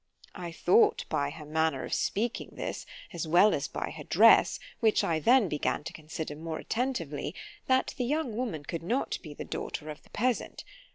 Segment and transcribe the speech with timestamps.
[0.33, 5.03] I thought by her manner of speaking this, as well as by her dress, which
[5.03, 9.91] I then began to consider more attentively——that the young woman could not be the daughter
[9.91, 10.63] of the peasant.